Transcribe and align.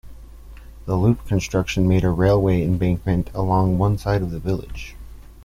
The 0.87 0.95
loop 0.95 1.27
construction 1.27 1.87
made 1.87 2.03
a 2.03 2.09
railway 2.09 2.63
embankment 2.63 3.29
along 3.35 3.77
one 3.77 3.99
side 3.99 4.23
of 4.23 4.31
the 4.31 4.39
village. 4.39 4.95